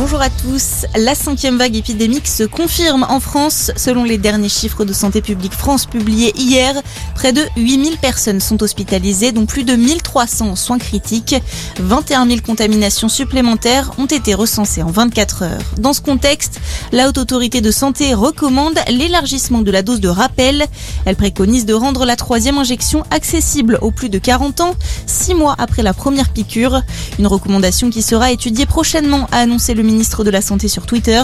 Bonjour 0.00 0.20
à 0.20 0.30
tous. 0.30 0.86
La 0.96 1.16
cinquième 1.16 1.58
vague 1.58 1.74
épidémique 1.74 2.28
se 2.28 2.44
confirme 2.44 3.04
en 3.08 3.18
France. 3.18 3.72
Selon 3.74 4.04
les 4.04 4.16
derniers 4.16 4.48
chiffres 4.48 4.84
de 4.84 4.92
Santé 4.92 5.20
publique 5.20 5.52
France 5.52 5.86
publiés 5.86 6.32
hier, 6.36 6.80
près 7.16 7.32
de 7.32 7.42
8000 7.56 7.96
personnes 7.96 8.38
sont 8.38 8.62
hospitalisées, 8.62 9.32
dont 9.32 9.44
plus 9.44 9.64
de 9.64 9.74
1300 9.74 10.54
soins 10.54 10.78
critiques. 10.78 11.34
21 11.80 12.28
000 12.28 12.40
contaminations 12.46 13.08
supplémentaires 13.08 13.90
ont 13.98 14.06
été 14.06 14.34
recensées 14.34 14.84
en 14.84 14.90
24 14.92 15.42
heures. 15.42 15.62
Dans 15.78 15.92
ce 15.92 16.00
contexte, 16.00 16.60
la 16.92 17.08
Haute 17.08 17.18
Autorité 17.18 17.60
de 17.60 17.72
Santé 17.72 18.14
recommande 18.14 18.78
l'élargissement 18.88 19.62
de 19.62 19.72
la 19.72 19.82
dose 19.82 20.00
de 20.00 20.08
rappel. 20.08 20.66
Elle 21.06 21.16
préconise 21.16 21.66
de 21.66 21.74
rendre 21.74 22.04
la 22.04 22.14
troisième 22.14 22.58
injection 22.58 23.02
accessible 23.10 23.80
aux 23.82 23.90
plus 23.90 24.10
de 24.10 24.20
40 24.20 24.60
ans, 24.60 24.76
six 25.06 25.34
mois 25.34 25.56
après 25.58 25.82
la 25.82 25.92
première 25.92 26.28
piqûre. 26.28 26.82
Une 27.18 27.26
recommandation 27.26 27.90
qui 27.90 28.02
sera 28.02 28.30
étudiée 28.30 28.64
prochainement, 28.64 29.26
a 29.32 29.38
annoncé 29.38 29.74
le 29.74 29.87
ministre 29.88 30.22
de 30.22 30.30
la 30.30 30.42
Santé 30.42 30.68
sur 30.68 30.86
Twitter. 30.86 31.22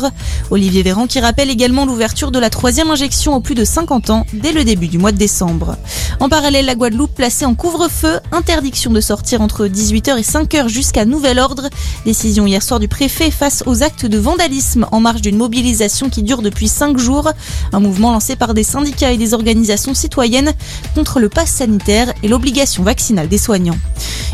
Olivier 0.51 0.83
Véran 0.83 1.07
qui 1.07 1.21
rappelle 1.21 1.51
également 1.51 1.85
l'ouverture 1.85 2.31
de 2.31 2.39
la 2.39 2.49
troisième 2.49 2.91
injection 2.91 3.35
aux 3.35 3.41
plus 3.41 3.55
de 3.55 3.65
50 3.65 4.11
ans 4.11 4.27
dès 4.33 4.53
le 4.53 4.65
début 4.65 4.89
du 4.89 4.99
mois 4.99 5.13
de 5.13 5.19
décembre. 5.19 5.77
En 6.21 6.29
parallèle, 6.29 6.65
la 6.65 6.75
Guadeloupe 6.75 7.15
placée 7.15 7.45
en 7.45 7.55
couvre-feu, 7.55 8.21
interdiction 8.33 8.91
de 8.91 9.01
sortir 9.01 9.43
entre 9.43 9.67
18h 9.67 10.19
et 10.19 10.23
5h 10.23 10.69
jusqu'à 10.69 11.05
nouvel 11.05 11.39
ordre. 11.39 11.69
Décision 12.07 12.47
hier 12.47 12.63
soir 12.63 12.81
du 12.81 12.89
préfet 12.89 13.31
face 13.31 13.63
aux 13.67 13.83
actes 13.83 14.07
de 14.07 14.19
vandalisme 14.19 14.87
en 14.91 15.01
marge 15.01 15.21
d'une 15.21 15.37
mobilisation 15.37 16.09
qui 16.09 16.23
dure 16.23 16.41
depuis 16.41 16.69
5 16.69 16.97
jours. 16.97 17.31
Un 17.73 17.81
mouvement 17.81 18.13
lancé 18.13 18.37
par 18.37 18.55
des 18.55 18.65
syndicats 18.65 19.13
et 19.13 19.19
des 19.19 19.35
organisations 19.35 19.95
citoyennes 19.95 20.53
contre 20.95 21.21
le 21.21 21.29
pass 21.29 21.51
sanitaire 21.51 22.13
et 22.23 22.29
l'obligation 22.29 22.83
vaccinale 22.83 23.29
des 23.29 23.39
soignants. 23.39 23.79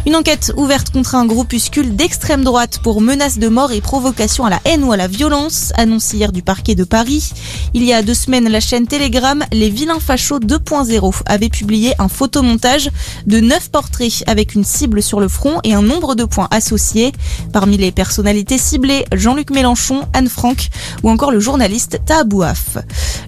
Une 0.06 0.16
enquête 0.16 0.54
ouverte 0.56 0.90
contre 0.90 1.14
un 1.14 1.27
groupuscule 1.27 1.95
d'extrême 1.95 2.42
droite 2.42 2.80
pour 2.82 3.02
menaces 3.02 3.38
de 3.38 3.48
mort 3.48 3.70
et 3.70 3.82
provocation 3.82 4.46
à 4.46 4.50
la 4.50 4.59
haine 4.64 4.82
ou 4.82 4.92
à 4.92 4.96
la 4.96 5.09
violence, 5.09 5.74
annoncé 5.76 6.16
hier 6.16 6.32
du 6.32 6.40
parquet 6.40 6.74
de 6.74 6.84
Paris. 6.84 7.30
Il 7.74 7.84
y 7.84 7.93
a 7.93 8.02
deux 8.02 8.15
semaines, 8.15 8.48
la 8.48 8.60
chaîne 8.60 8.87
Telegram 8.87 9.45
Les 9.52 9.68
Vilains 9.68 10.01
Fachos 10.01 10.38
2.0 10.38 11.23
avait 11.26 11.51
publié 11.51 11.93
un 11.98 12.09
photomontage 12.09 12.88
de 13.26 13.40
neuf 13.40 13.71
portraits 13.71 14.24
avec 14.26 14.54
une 14.54 14.65
cible 14.65 15.02
sur 15.02 15.21
le 15.21 15.28
front 15.28 15.60
et 15.65 15.74
un 15.74 15.82
nombre 15.82 16.15
de 16.15 16.24
points 16.24 16.48
associés. 16.51 17.12
Parmi 17.52 17.76
les 17.76 17.93
personnalités 17.93 18.56
ciblées, 18.56 19.04
Jean-Luc 19.12 19.51
Mélenchon, 19.51 20.09
Anne 20.15 20.30
Frank 20.30 20.68
ou 21.02 21.10
encore 21.10 21.30
le 21.30 21.40
journaliste 21.40 22.01
Tahabouaf. 22.06 22.78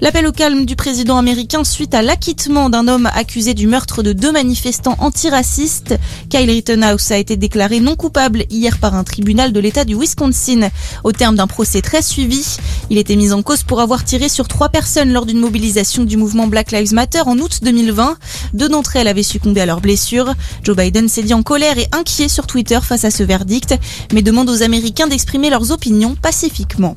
L'appel 0.01 0.27
au 0.27 0.33
calme 0.33 0.65
du 0.65 0.75
président 0.75 1.19
américain 1.19 1.65
suite 1.65 1.93
à 1.93 2.01
l'acquittement 2.01 2.71
d'un 2.71 2.89
homme 2.89 3.11
accusé 3.15 3.53
du 3.53 3.67
meurtre 3.67 4.03
de 4.03 4.15
deux 4.15 4.33
manifestants 4.33 4.97
antiracistes. 5.01 5.95
Kyle 6.31 6.62
Rittenhouse 6.63 7.11
a 7.11 7.19
été 7.19 7.37
déclaré 7.37 7.81
non 7.81 7.97
coupable 7.97 8.45
hier 8.49 8.79
par 8.79 8.95
un 8.95 9.03
tribunal 9.03 9.53
de 9.53 9.59
l'État 9.59 9.85
du 9.85 9.97
Wisconsin. 9.97 10.69
Au 11.03 11.11
terme 11.11 11.35
d'un 11.35 11.49
procès 11.49 11.81
très 11.81 12.03
suivi, 12.03 12.57
il 12.89 12.99
était 12.99 13.17
mis 13.17 13.33
en 13.33 13.43
cause 13.43 13.65
pour 13.65 13.81
avoir 13.81 14.05
tiré 14.05 14.29
sur 14.29 14.47
trois 14.47 14.69
personnes 14.69 15.13
lors 15.13 15.27
d'une 15.27 15.41
mobilisation 15.41 16.05
du 16.05 16.17
mouvement 16.17 16.47
Black 16.47 16.71
Lives 16.71 16.95
Matter 16.95 17.23
en 17.27 17.37
août 17.39 17.59
2020. 17.63 18.17
Deux 18.55 18.69
d'entre 18.69 18.95
elles 18.95 19.09
avaient 19.09 19.25
succombé 19.25 19.61
à 19.61 19.67
leurs 19.67 19.81
blessures. 19.81 20.35
Joe 20.63 20.77
Biden 20.77 21.09
s'est 21.09 21.25
dit 21.25 21.35
en 21.35 21.43
colère 21.43 21.79
et 21.79 21.89
inquiet 21.91 22.29
sur 22.29 22.47
Twitter 22.47 22.79
face 22.81 23.05
à 23.05 23.11
ce 23.11 23.25
verdict, 23.25 23.75
mais 24.13 24.23
demande 24.23 24.49
aux 24.49 24.63
Américains 24.63 25.09
d'exprimer 25.09 25.51
leurs 25.51 25.73
opinions 25.73 26.15
pacifiquement. 26.15 26.95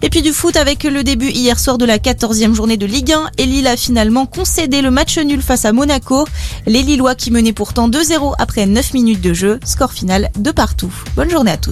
Et 0.00 0.10
puis 0.10 0.22
du 0.22 0.32
foot 0.32 0.54
avec 0.54 0.84
le 0.84 1.02
début 1.02 1.30
hier 1.30 1.58
soir 1.58 1.76
de 1.76 1.84
la 1.84 1.98
14e 1.98 2.54
journée 2.54 2.76
de 2.76 2.86
Ligue 2.86 3.10
1 3.10 3.30
et 3.38 3.46
Lille 3.46 3.66
a 3.66 3.76
finalement 3.76 4.26
concédé 4.26 4.80
le 4.80 4.92
match 4.92 5.18
nul 5.18 5.42
face 5.42 5.64
à 5.64 5.72
Monaco. 5.72 6.24
Les 6.66 6.82
Lillois 6.82 7.16
qui 7.16 7.32
menaient 7.32 7.52
pourtant 7.52 7.88
2-0 7.88 8.34
après 8.38 8.66
9 8.66 8.94
de 9.16 9.34
jeu, 9.34 9.58
score 9.64 9.92
final 9.92 10.30
de 10.38 10.50
partout. 10.50 10.92
Bonne 11.16 11.30
journée 11.30 11.50
à 11.50 11.56
tous. 11.56 11.66